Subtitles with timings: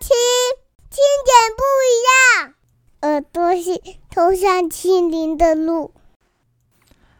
[0.00, 0.08] 听，
[0.90, 2.54] 听点不一样。
[3.02, 5.92] 耳朵是通向心灵的路。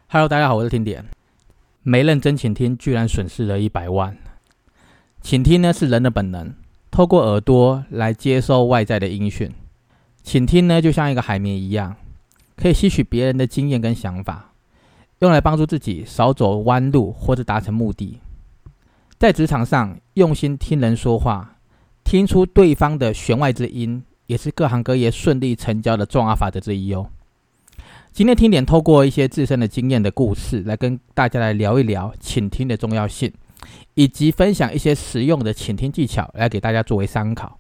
[0.09, 1.05] Hello，大家好，我是听点。
[1.83, 4.17] 没认真倾听，居然损失了一百万。
[5.21, 6.55] 倾听呢是人的本能，
[6.91, 9.53] 透过耳朵来接收外在的音讯。
[10.23, 11.97] 倾听呢就像一个海绵一样，
[12.57, 14.53] 可以吸取别人的经验跟想法，
[15.19, 18.21] 用来帮助自己少走弯路或者达成目的。
[19.19, 21.54] 在职场上，用心听人说话，
[22.05, 27.09] 听出对方的弦外之音，也是各行各业顺利成交的重要法则之一哦。
[28.13, 33.33] 今天听点透过一些自身的经验的故事，来跟大家来聊一聊倾听的重要性，
[33.95, 37.59] 以及分享一些实用的倾听技巧，来给大家作为参考。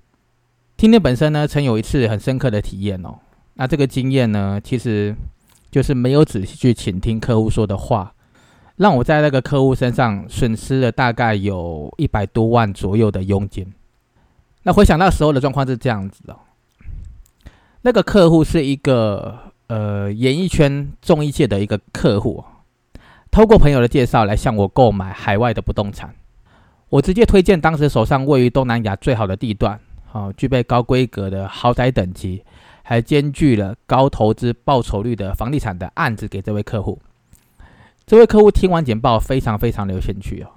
[0.77, 3.19] 听听本身呢，曾有一次很深刻的体验哦。
[3.55, 5.17] 那这个经验呢，其实
[5.71, 8.15] 就是没有仔细去倾听客户说的话，
[8.77, 13.67] 让我在那个客户身上损失了大概有一百多万左右的佣金。
[14.65, 16.37] 那回想那时候的状况是这样子哦，
[17.83, 19.39] 那个客户是一个。
[19.67, 22.45] 呃，演艺圈综艺界的一个客户，
[23.31, 26.15] 透过朋友的介绍来向我购买海外的不动产。
[26.91, 32.45] 我直接推荐当时手上位于东南亚最好的地段，好、具备高规格的豪宅等级，
[32.83, 37.01] 还兼具了高投资报酬率的房地产的案子给这位客户。
[38.05, 40.49] 这位客户听完简报，非常非常的有兴趣哦，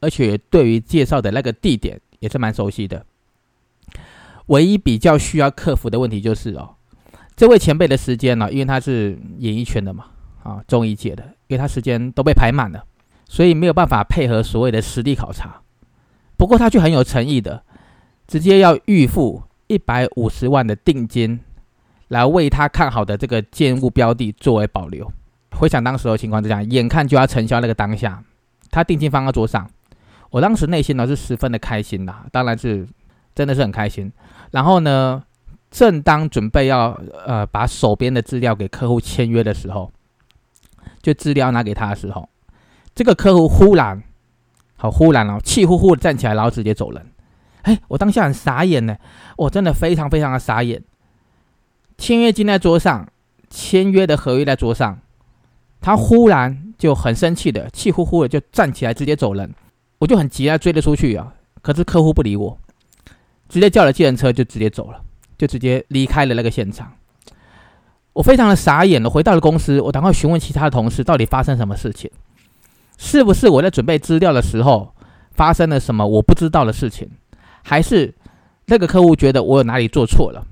[0.00, 3.06] 而且对于介绍的那个地点也是蛮熟悉的。
[4.46, 6.74] 唯一比较需要克服的问题就是哦。
[7.34, 10.06] 这位前辈的时间呢、因为他是演艺圈的嘛，
[10.42, 12.82] 啊，综艺界的，因为他时间都被排满了，
[13.28, 15.60] 所以没有办法配合所谓的实地考察。
[16.38, 17.62] 不过他却很有诚意的，
[18.26, 21.40] 直接要预付一百五十万的定金，
[22.08, 25.12] 来为他看好的这个建物标的作为保留。
[25.58, 28.22] 回想当时的情况是这样，眼看就要成交那个当下，
[28.70, 29.68] 他定金放在桌上，
[30.30, 32.86] 我当时内心呢是十分的开心的，当然是
[33.34, 34.10] 真的是很开心。
[34.50, 35.22] 然后呢？
[35.68, 39.90] 正当准备要呃把手边的资料给客户签约的时候，
[41.02, 42.26] 就资料拿给他的时候，
[42.94, 44.02] 这个客户忽然，
[44.76, 47.06] 好忽然哦，气呼呼的站起来，然后直接走人。
[47.62, 48.96] 哎，我当下很傻眼呢，
[49.36, 50.82] 我真的非常非常的傻眼。
[51.98, 53.06] 签约金在桌上，
[53.50, 54.98] 签约的合约在桌上，
[55.80, 59.52] 他忽然就很生气的，气呼呼的就站起来直接走人。
[59.98, 62.58] 我就很急啊，追了出去啊，可是客户不理我，
[63.48, 65.02] 直接叫了计程车就直接走了。
[65.38, 66.90] 就直接离开了那个现场，
[68.14, 69.10] 我非常的傻眼了。
[69.10, 72.10] 回到了公司，我赶快询问其他的同事，到底发生什么事情？
[72.96, 74.94] 是不是我在准备资料的时候
[75.32, 77.10] 发生了什么我不知道的事情？
[77.62, 78.14] 还是
[78.64, 80.46] 那个客户觉得我有哪里做错了？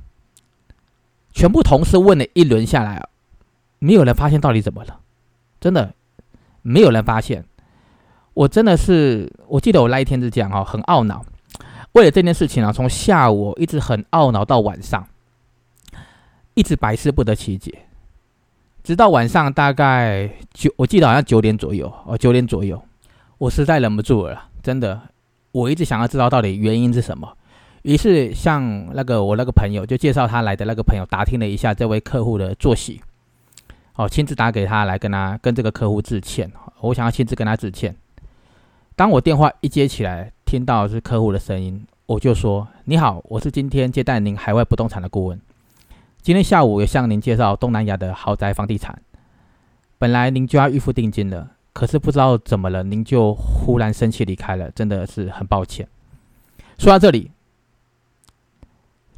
[1.33, 3.03] 全部同事问了一轮下来，
[3.79, 5.01] 没有人发现到底怎么了，
[5.59, 5.95] 真的
[6.61, 7.47] 没有人发现。
[8.35, 11.25] 我真的是，我记得我那一天是这样哦，很懊恼。
[11.95, 15.07] 为了这件事情啊，从下午一直很懊恼到晚上，
[16.55, 17.73] 一直百思不得其解，
[18.83, 22.83] 直到晚上大概九，我记得好像九点左右哦，九点左右，
[23.39, 25.01] 我实在忍不住了，真的，
[25.53, 27.37] 我一直想要知道到底原因是什么。
[27.83, 33.01] 于是向那个我那个朋友，就介绍他来的那个朋友打听了一下这位客户的作息，
[33.95, 36.51] 哦，亲自打给他来跟他跟这个客户致歉，
[36.81, 37.95] 我想要亲自跟他致歉。
[38.97, 45.41] 当我电话一接起来，听到是客户的声音，我就说：“你好，我是今天接待您海外不动产的顾问。
[46.23, 49.03] 今天下午有向您介绍东南亚的豪宅房地产，
[49.99, 55.89] 本来您就要预付定金了，可是不知道怎么了，您就忽然生气离开了，真的是很抱歉。”
[56.79, 57.33] 说到这里，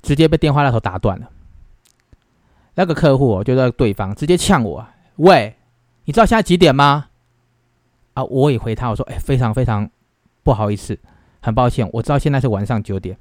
[0.01, 1.29] 直接被电话那头打断了。
[2.77, 4.87] 那个客户就在对方直接呛我
[5.17, 5.55] ：“喂，
[6.07, 7.09] 你知道现在几点吗？”
[8.17, 9.91] 啊，我也回他，我说，哎，非常非常
[10.43, 10.99] 不好意思，
[11.47, 13.17] 很抱歉，我知道现在是晚上九点，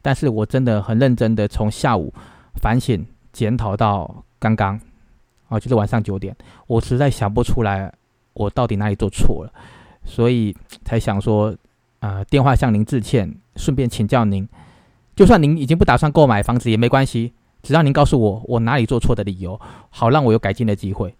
[0.00, 2.10] 但是我真的很认真的从下午
[2.54, 3.04] 反省
[3.34, 4.80] 检讨到刚刚，
[5.50, 6.34] 啊，就是晚上九点，
[6.68, 7.92] 我实在想不出来
[8.32, 9.52] 我到底哪里做错了，
[10.06, 11.54] 所以才想说，
[11.98, 14.48] 呃，电话向您致歉，顺便请教您，
[15.14, 19.60] 就算您已经不打算购买房子也没关系，只要您告诉我我哪里做错的理由，
[19.90, 21.14] 好让我有改进的机会，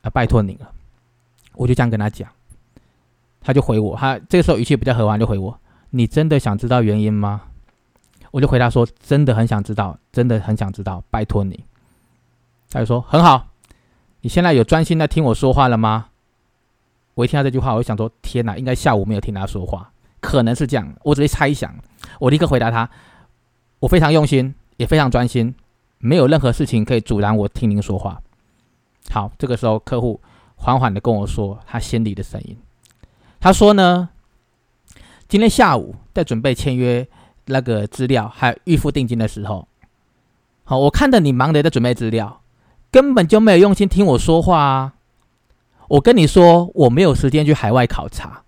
[0.00, 0.72] 啊，拜托您了，
[1.54, 2.28] 我就这样跟他讲。
[3.40, 5.56] 他就回我，他这个时候语气比较和缓，就回我
[5.90, 7.42] ：“你真的想知道原因吗？”
[8.30, 11.64] 我就回答说：“真的很想知道，真的很想知道，拜托你。”
[12.70, 13.48] 他就说：“很好，
[14.20, 16.08] 你现在有专心在听我说话了吗？”
[17.14, 19.90] 我一听到这句话，我就想说：“天哪，应该下午没有听他说话，
[20.20, 21.74] 可能是这样。”我只是猜想，
[22.20, 22.88] 我立刻回答他
[23.80, 25.54] ：“我非常用心，也非常专心，
[25.96, 28.20] 没有任何事情可以阻拦我听您说话。”
[29.10, 30.20] 好，这个时候客户
[30.54, 32.56] 缓缓的跟我说他心里的声音。
[33.40, 34.10] 他说呢，
[35.28, 37.06] 今天下午在准备签约
[37.44, 39.68] 那个资料，还有预付定金的时候，
[40.64, 42.40] 好，我看到你忙的在准备资料，
[42.90, 44.94] 根本就没有用心听我说话啊！
[45.88, 48.44] 我跟你说，我没有时间去海外考察，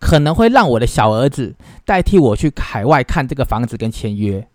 [0.00, 1.54] 可能会让我的小儿子
[1.84, 4.48] 代替我去海外看这个房子跟签约。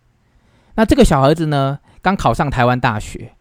[0.75, 3.33] 那这个小儿子呢，刚考上台湾大学，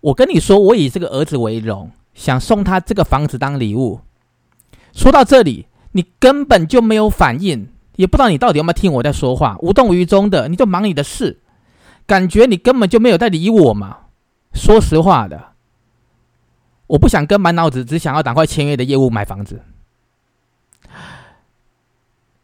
[0.00, 4.00] 我跟你说，我以这个儿子为荣，想送他这个房子当礼物。
[4.94, 7.68] 说到这里，你根本就没有反应。
[7.96, 11.38] 也不知道你到底有没有听我在说话，无动于衷的，你就忙你的事，
[12.06, 13.98] 感觉你根本就没有在理我嘛。
[14.54, 15.48] 说实话的，
[16.86, 19.60] 我不想跟满脑子只想要赶快签约的业务买房子。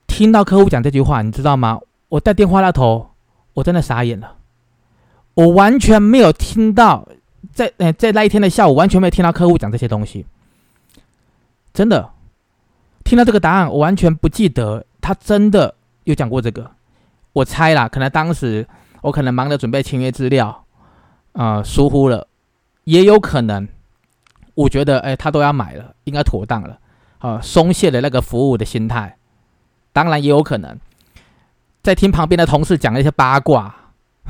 [0.06, 1.80] 听到客户讲这句话，你知道吗？
[2.10, 3.12] 我在电话那头，
[3.54, 4.36] 我真的傻眼了，
[5.32, 7.08] 我完全没有听到，
[7.50, 10.26] 在呃在那一天的下午，完全没有听到客户讲这些东西，
[11.72, 12.10] 真的。
[13.06, 15.72] 听到这个答案，我完全不记得他真的
[16.02, 16.68] 有讲过这个。
[17.32, 18.66] 我猜啦，可能当时
[19.00, 20.64] 我可能忙着准备签约资料，
[21.32, 22.26] 啊，疏忽了，
[22.82, 23.68] 也有可能。
[24.54, 26.80] 我觉得，哎，他都要买了，应该妥当了，
[27.18, 29.16] 啊，松懈了那个服务的心态。
[29.92, 30.76] 当然也有可能，
[31.84, 33.72] 在听旁边的同事讲那些八卦，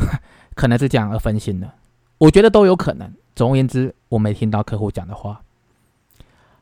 [0.55, 1.71] 可能是这样而分心的。
[2.19, 3.11] 我觉得都有可能。
[3.35, 5.41] 总而言之，我没听到客户讲的话。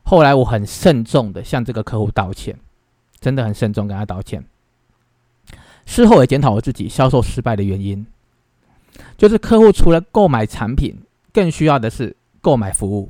[0.07, 2.55] 后来我很慎重的向这个客户道歉，
[3.19, 4.45] 真的很慎重跟他道歉。
[5.87, 8.05] 事后也检讨我自己销售失败的原因，
[9.17, 11.01] 就是客户除了购买产品，
[11.33, 13.09] 更需要的是购买服务。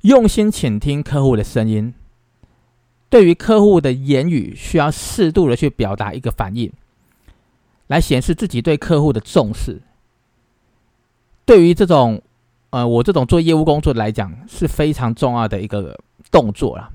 [0.00, 1.94] 用心倾听客户的声音，
[3.08, 6.72] 对于客户的言语需要适度的去表达一个反应，
[7.86, 9.80] 来显示自己对客户的重视。
[11.44, 12.20] 对于这种。
[12.76, 15.98] 呃，我这种做业务工作来讲是非常重要的一个
[16.30, 16.90] 动作了，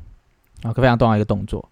[0.61, 1.67] 啊，非常重要一个动作。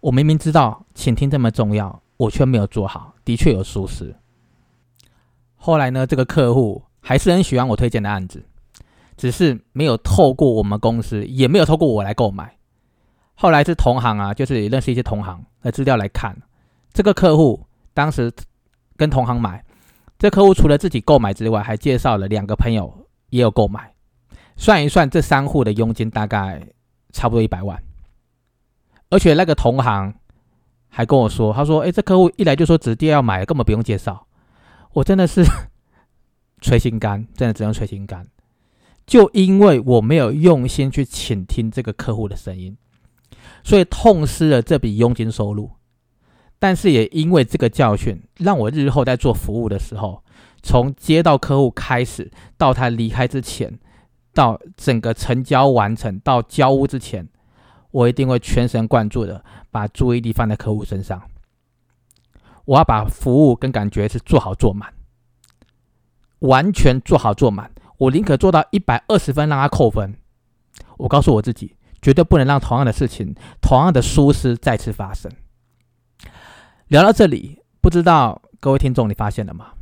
[0.00, 4.16] 我明明知道倾听这么重要，我却没有做好，的确有疏失。
[5.56, 8.42] 后来呢，这个客户还是很喜欢我推荐的案子，
[9.18, 12.56] 只是没有透过我们公司，也没有透过我来购买。
[13.34, 16.34] 后来是同行啊，就是认识一些同行的资料来看，
[16.94, 18.32] 这个客户当时
[18.96, 19.62] 跟同行买，
[20.18, 23.00] 这客户除了自己购买之外，还介绍了两个朋友。
[23.32, 23.94] 也有购买，
[24.56, 26.62] 算一算，这三户的佣金大概
[27.12, 27.82] 差不多一百万。
[29.08, 30.14] 而且那个同行
[30.88, 34.26] 还跟我说，他说：“哎，这客户一来就说直接要买，根本不用介绍。”
[34.92, 35.42] 我真的是
[36.60, 38.28] 捶心肝，真的只能捶心肝。
[39.06, 42.76] 就因为我没有用心去倾听这个客户的声音，
[43.64, 45.70] 所以痛失了这笔佣金收入。
[46.58, 50.21] 但是也因为这个教训，让我日后在做服务的时候。
[50.62, 53.78] 从接到客户开始，到他离开之前，
[54.32, 57.28] 到整个成交完成，到交屋之前，
[57.90, 61.20] 我一定会全神贯注的把注意力放在客户身上。
[62.64, 64.94] 我要把服务跟感觉是做好做满，
[66.38, 67.70] 完全做好做满。
[67.98, 70.14] 我宁可做到一百二十分让他扣分。
[70.98, 75.30] 我告诉我自己，绝对不能让同样的事情、同样的疏失再次发生。
[76.86, 79.72] 聊到这里，不知道各位听众你发现了吗？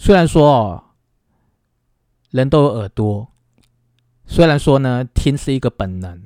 [0.00, 0.94] 虽然说，
[2.30, 3.32] 人都有耳朵，
[4.26, 6.22] 虽然说呢，听是一个本能，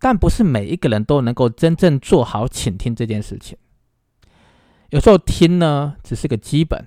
[0.00, 3.58] 但不是每一个人都能够真正做好倾听这件事情。
[4.88, 6.86] 有时候听呢，只是个基本，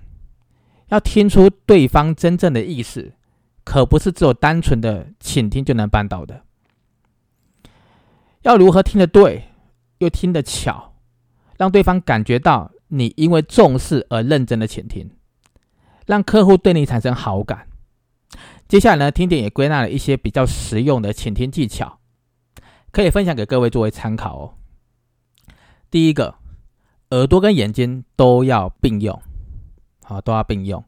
[0.90, 3.14] 要听出对方真正的意思，
[3.64, 6.42] 可不是只有单纯的倾听就能办到的。
[8.42, 9.50] 要如何听得对，
[10.00, 10.96] 又听得巧，
[11.58, 15.12] 让对方感觉到你因为重视而认真的倾听。
[16.12, 17.68] 让客户对你产生好感。
[18.68, 22.00] 接下来呢，听点也归纳了一些比较实用的倾听技巧，
[22.92, 24.54] 可以分享给各位作为参考哦。
[25.90, 26.36] 第一个，
[27.12, 29.22] 耳朵跟眼睛都要并用，
[30.04, 30.84] 好，都要并用。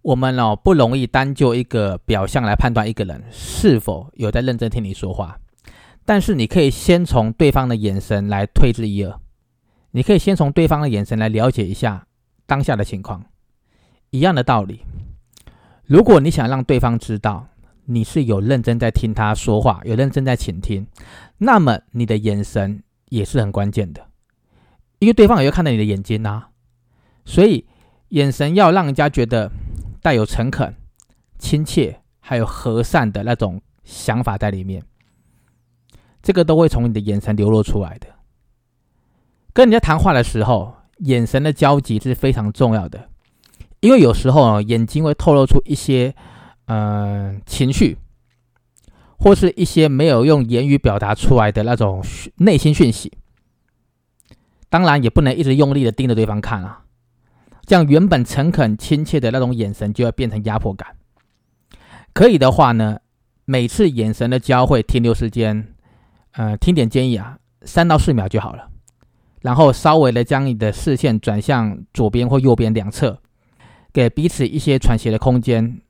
[0.00, 5.38] 我们哦不容易单就一个表象来判断一个人是否有在认真听你说话，
[6.06, 9.20] 但是你可以先从对方的眼神来推之一二，
[9.90, 12.06] 你可以先从对方的眼神来了解一下
[12.46, 13.22] 当下的情况。
[14.10, 14.84] 一样的道理，
[15.86, 17.48] 如果你想让对方知道
[17.84, 20.86] 你是有认真在听他说话，有认真在倾听，
[21.38, 24.06] 那么你的眼神也是很关键的，
[24.98, 26.50] 因为对方也会看到你的眼睛啊。
[27.24, 27.66] 所以
[28.08, 29.50] 眼神要让人家觉得
[30.02, 30.74] 带有诚恳、
[31.38, 34.82] 亲切，还有和善的那种想法在里面，
[36.22, 38.08] 这个都会从你的眼神流露出来的。
[39.52, 43.09] 跟人家谈话的时候，眼神的交集是非常重要的。
[43.80, 46.14] 因为有时候啊，眼睛会透露出一些，
[46.66, 47.96] 嗯，情绪，
[49.18, 52.04] 或是一些没有用言语表达出来的那种
[52.36, 53.12] 内心讯息。
[54.68, 56.82] 当然也不能一直用力的盯着对方看啊，
[57.66, 60.94] 这样原本诚恳亲切的那种眼神就会变成压迫感。
[62.12, 62.98] 可以的话呢，
[63.44, 65.74] 每次眼神的交汇停留时间，
[66.32, 68.68] 呃，听点建议啊，三到四秒就好了。
[69.40, 73.20] 然后稍微的将你的视线转向左边或右边两侧，
[73.92, 75.80] 给彼此一些喘息的空间，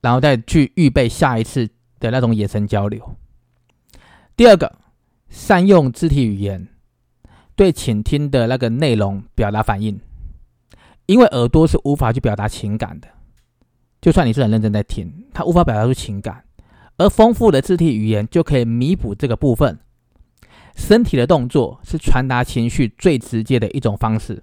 [0.00, 1.68] 然后再去预备下一次
[2.00, 3.16] 的那种眼神交流。
[4.36, 4.78] 第二个，
[5.28, 6.68] 善用肢体语言
[7.54, 10.00] 对倾听的那个内容表达反应，
[11.06, 13.08] 因为耳朵是无法去表达情感的，
[14.00, 16.44] 就算你是很认真在听，它无法表达出情感，
[16.96, 19.78] 而丰富的肢体语言就可以弥补这个部分。
[20.74, 24.42] 身体的动作是传达情绪最直接的一种方式。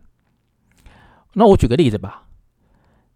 [1.34, 2.30] 那我举个例子吧，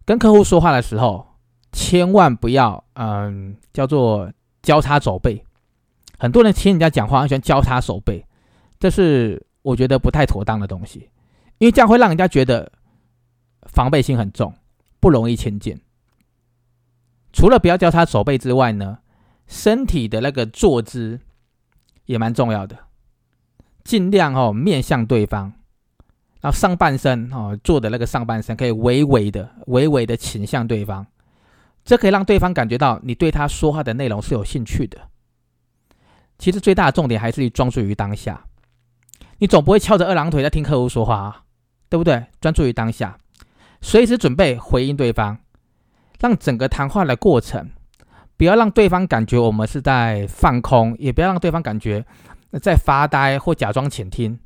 [0.06, 1.26] 跟客户说话的时候，
[1.72, 4.32] 千万不要嗯叫做
[4.62, 5.44] 交叉手背。
[6.18, 8.24] 很多人听人家讲话，很喜欢交叉手背，
[8.78, 11.10] 这是我觉得不太妥当的东西，
[11.58, 12.72] 因为这样会让人家觉得
[13.62, 14.54] 防备心很重，
[15.00, 15.78] 不容易亲近。
[17.32, 18.98] 除了不要交叉手背之外呢，
[19.46, 21.20] 身体的那个坐姿
[22.06, 22.78] 也蛮重要的，
[23.84, 25.52] 尽量哦面向对方，
[26.40, 31.06] 然后上半身哦坐的那个上半身可以微微的、微微的倾向对方，
[31.84, 34.98] 这可以让对方感觉到你对他说话的内容是有兴趣的。
[36.38, 38.44] 其实最大的重点还是专注于当下，
[39.38, 41.42] 你总不会翘着二郎腿在听客户说话啊，
[41.88, 42.26] 对不对？
[42.40, 43.18] 专注于当下，
[43.80, 45.38] 随时准备回应对方，
[46.20, 47.70] 让整个谈话的过程，
[48.36, 52.04] 不要让对方感觉我们是在放空，也不要让对方感觉
[52.60, 54.38] 在发呆或假装倾听，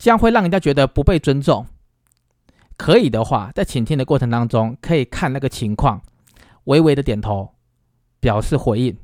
[0.00, 1.66] 这样会让人家觉得不被尊重。
[2.78, 6.00] 可以的话，在倾听的过程当中，可以看那个情况，
[6.64, 7.50] 微微的点头，
[8.18, 8.96] 表示回应。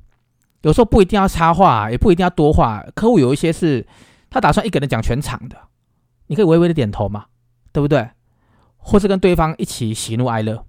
[0.62, 2.82] 有时候不一定要插话，也不一定要多话。
[2.94, 3.86] 客户有一些是，
[4.30, 5.56] 他打算一个人讲全场的，
[6.28, 7.26] 你可以微微的点头嘛，
[7.72, 8.08] 对不对？
[8.78, 10.64] 或是跟对方一起喜怒哀乐。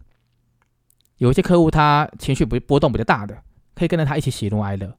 [1.19, 3.41] 有一些客户他情绪不波动比较大的，
[3.74, 4.98] 可以跟着他一起喜怒哀乐，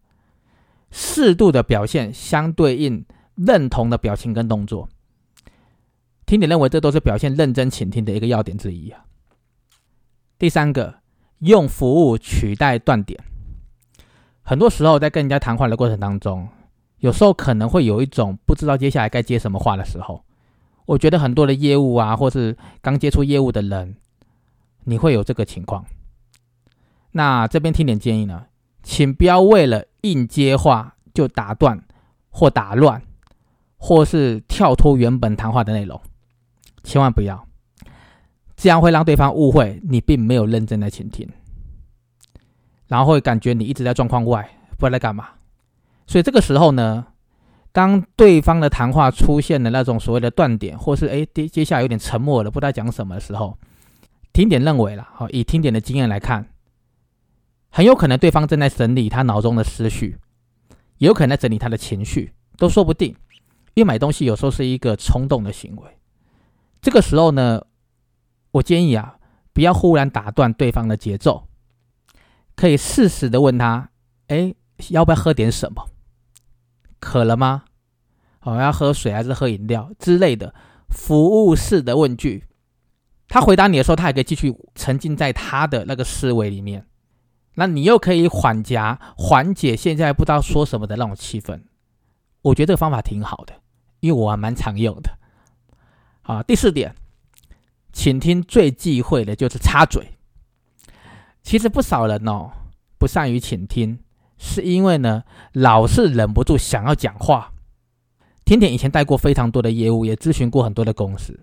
[0.91, 3.05] 适度的表现相对应
[3.35, 4.89] 认同的表情跟动作。
[6.29, 9.03] 听点认为这都是表现认真倾听的一个要点之一啊。
[10.39, 10.97] 第三个，
[11.39, 13.19] 用服务取代断点。
[14.43, 16.47] 很多时候，在跟人家谈话的过程当中，
[16.99, 20.23] 有时候可能会有一种不知道接下来该接什么话的时候。
[20.85, 23.97] 我觉得很多的业务啊，或是刚接触业务的人，
[24.85, 25.87] 你会有这个情况。
[27.13, 28.45] 那这边听点建议呢，
[28.83, 31.83] 请不要为了硬接话就打断
[32.29, 33.03] 或打乱，
[33.79, 35.99] 或是跳脱原本谈话的内容，
[36.83, 37.47] 千万不要，
[38.57, 41.29] 这样会让对方误会你并没有认真的倾听。
[42.87, 45.29] 然后会感觉你一直在状况外，不知道在干嘛。
[46.07, 47.07] 所以这个时候呢，
[47.71, 53.59] 当对方的谈话出现了那种所谓的断点，或是哎接接下来有点沉默了，不知道讲什么的时候，
[54.33, 56.49] 听点认为了，好，以听点的经验来看，
[57.69, 60.17] 很有可能对方正在整理他脑中的思绪，
[60.97, 63.15] 也有可能在整理他的情绪，都说不定。
[63.75, 65.98] 因为买东西有时候是一个冲动的行为，
[66.81, 67.67] 这个时候呢，
[68.53, 69.19] 我建议啊，
[69.53, 71.49] 不要忽然打断对方的节奏。
[72.55, 73.91] 可以适时的问他
[74.29, 74.55] ：“哎，
[74.91, 75.89] 要不要喝点什么？
[76.99, 77.65] 渴了吗？
[78.41, 80.55] 哦，要喝水还是喝饮料之类的
[80.89, 82.45] 服务式的问句。”
[83.29, 86.87] 他回答你的时候，他还可以继续沉浸在他的那个思维里面。
[87.55, 91.61] 那你又可以缓夹缓解现在不知道说什么的那种气氛。
[92.43, 93.55] 我觉得这个方法挺好的，
[94.01, 95.18] 因为我还蛮常用的。
[96.29, 96.95] 啊，第四点，
[97.91, 100.07] 请听最忌讳的就是插嘴。
[101.43, 102.51] 其实不少人哦
[102.99, 103.99] 不善于倾听，
[104.37, 107.51] 是因为呢老是忍不住想要讲话。
[108.45, 111.41] 甜甜以前带过非常多的业务，也咨询过很多的公司，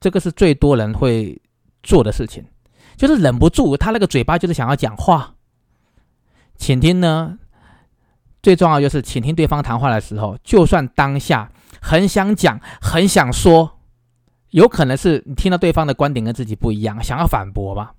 [0.00, 1.40] 这个是最多人会
[1.84, 2.44] 做的事情，
[2.96, 5.36] 就是忍不住他那个嘴巴就是想要讲话。
[6.56, 7.38] 倾听呢
[8.42, 13.75] 最重要就是倾听对方谈话的时候，就算当下很想讲、很想说，
[14.50, 17.94] 有可能是你听到对方的观点跟自己不一样，想要反驳吧。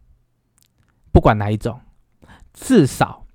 [1.11, 1.79] 不管哪一种，
[2.53, 3.25] 至少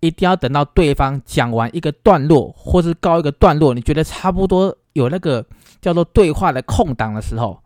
[0.00, 5.46] 一定要等到对方讲完一个段落，或是告一个段落，你觉得差不多有那个
[5.80, 7.62] 叫做对话的空档的时候，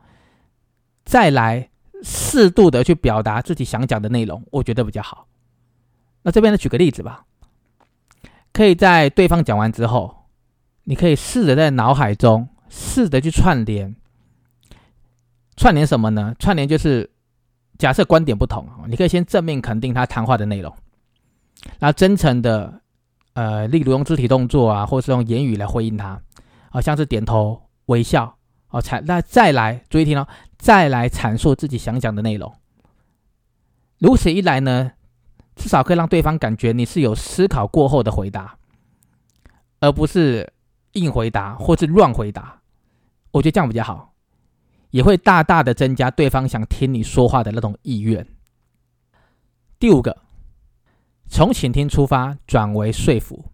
[1.05, 1.71] 再来
[2.03, 5.27] 适度的去表达自己想讲的内容，我觉得比较好。
[6.23, 7.25] 那这边呢，举个例子吧，
[8.53, 10.25] 可以在对方讲完之后，
[10.85, 13.95] 你可以试着在脑海中试着去串联，
[15.57, 16.35] 串联什么呢？
[16.39, 17.11] 串联就是。
[17.77, 20.73] 假设观点不同，你可以先正面肯定他谈话的内容，
[21.81, 22.81] 然后真诚的，
[23.33, 26.23] 呃，例如用肢体动作啊，或是用言语来回应他，
[26.71, 28.37] 啊，像是点头微笑，
[28.71, 32.55] 哦，阐那再来注意听哦，再来阐述自己想讲的内容。
[33.99, 34.93] 如此一来呢，
[35.57, 38.57] 至少可以让对方感觉你是有思考过后的回答，
[39.81, 40.53] 而不是
[40.93, 42.61] 硬回答或是乱回答。
[43.33, 44.14] 我觉得这样比较好，
[44.95, 48.25] 也会大大的增加对方想听你说话的那种意愿。
[49.77, 50.17] 第五个，
[51.27, 53.47] 从倾听出发转为说服。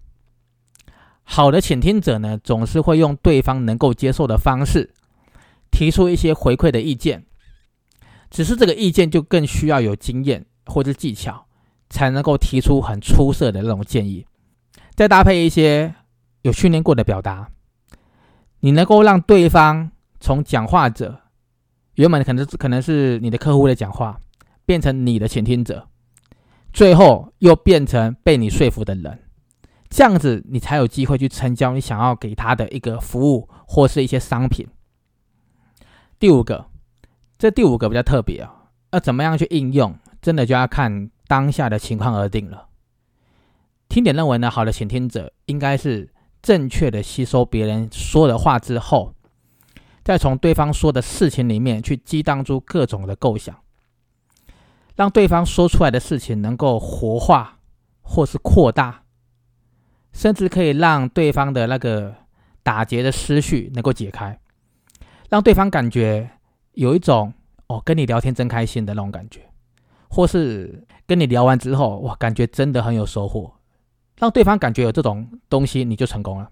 [1.23, 4.93] 好的倾听者呢，总是会用对方能够接受的方式，
[5.71, 7.25] 提出一些回馈的意见。
[8.29, 11.47] 只是这个意见就更需要有经验或者技巧，
[11.89, 14.27] 才能够提出很出色的那种建议。
[14.95, 15.95] 再搭配一些
[16.43, 17.49] 有训练过的表达，
[18.59, 21.23] 你能够让对方从讲话者，
[21.95, 24.21] 原本可能可能是你的客户的讲话，
[24.65, 25.87] 变成你的倾听者。
[26.73, 29.19] 最后又变成被你说服的人，
[29.89, 34.67] 这样子你才有机会去成交你想要给他的一个服务或是一些商品。
[36.19, 36.67] 第五个，
[37.39, 42.69] 这第五个比较特别啊，要怎么样去应用，真的就要看当下的情况而定了。
[43.89, 46.09] 听点认为呢，好的倾听者应该是
[46.41, 49.15] 正确的吸收别人说的话之后，
[50.05, 53.57] 再从对方说的事情里面去激荡出各种的构想。
[54.97, 57.59] 让对方说出来的事情能够活化，
[58.03, 59.03] 或是扩大，
[60.13, 62.15] 甚至可以让对方的那个
[62.63, 64.39] 打结的思绪能够解开，
[65.31, 66.29] 让对方感觉
[66.73, 67.33] 有一种
[67.69, 69.41] 哦跟你聊天真开心的那种感觉，
[70.11, 73.51] 或是跟你聊完之后哇感觉真的很有收获，
[74.19, 76.51] 让对方感觉有这种东西你就成功了，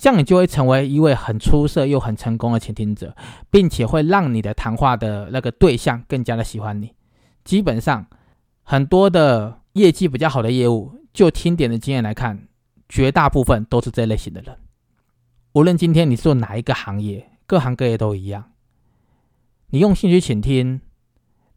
[0.00, 3.14] 这样你就会成为一位很出色又很成功的倾听者，
[3.50, 6.94] 并且会让你的谈话的那个对象更加的喜欢你。
[7.44, 8.06] 基本上，
[8.62, 12.48] 很多的业绩比较好的业务，就听点的经验来看，
[12.88, 14.56] 绝大部分都是这类型的人。
[15.52, 18.52] 无论今天你做哪一个行业，各行各业都一样。
[19.68, 20.80] 你用心去倾听，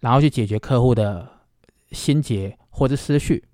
[0.01, 1.32] 然后去解决客户的
[1.91, 3.45] 心结或者思绪，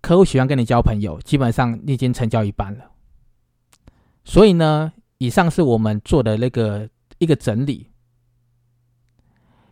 [0.00, 2.91] 客户喜欢跟你交朋友，基本上你已经成交一半了。
[4.24, 7.88] 所以呢，以上是我们做的那个一个整理。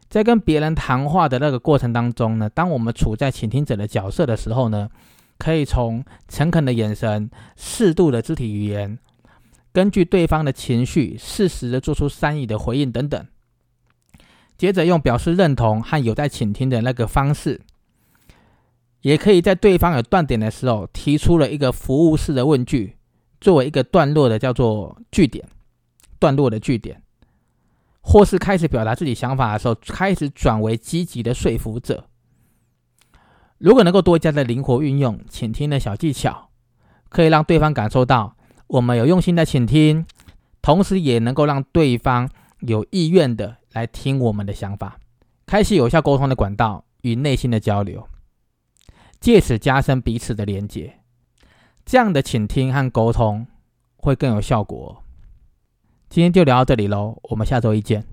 [0.08, 4.90] 在跟别人谈话的那个过程当中呢，当我们处在倾听者的角色的时候呢，
[5.38, 8.98] 可以从诚恳的眼神、适度的肢体语言，
[9.72, 13.24] 根据对方的情绪，适时的做出善意的回应等等。
[14.58, 17.60] 接着用表示认同和有在倾听的那个方式，
[19.02, 22.96] 也可以在对方有断点的时候，提出了一个服务式的问句，
[23.40, 25.46] 作为一个段落的叫做句点，
[26.18, 27.02] 段落的句点。
[28.02, 32.06] 或是开始表达自己想法的时候，开始转为积极的说服者。
[33.58, 36.48] 如果能够多加的灵活运用倾听的小技巧，
[37.10, 38.34] 可以让对方感受到
[38.68, 40.06] 我们有用心的倾听，
[40.62, 42.28] 同时也能够让对方
[42.60, 44.98] 有意愿的来听我们的想法，
[45.44, 48.08] 开启有效沟通的管道与内心的交流，
[49.20, 50.99] 借此加深彼此的连接。
[51.90, 53.48] 这样的倾听和沟通
[53.96, 55.02] 会更有效果。
[56.08, 58.06] 今天就聊到这里喽，我们下周一见。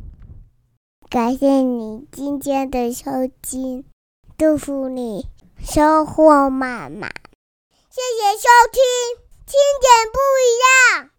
[1.12, 3.86] 感谢你今天的收听，
[4.36, 5.28] 祝福你
[5.60, 7.14] 收获满满。
[7.92, 8.82] 谢谢收听，
[9.46, 11.17] 听点不一样。